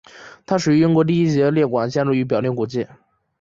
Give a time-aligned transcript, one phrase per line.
[0.47, 2.87] 它属于英国第一级列管建筑与表定古迹。